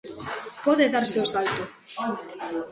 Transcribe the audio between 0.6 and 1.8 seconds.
Pode darse o salto.